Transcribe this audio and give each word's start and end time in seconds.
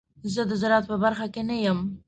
زه 0.33 0.41
د 0.49 0.51
زراعت 0.61 0.85
په 0.91 0.95
برخه 1.03 1.25
کې 1.33 1.41
نه 1.49 1.55
یم. 1.65 1.79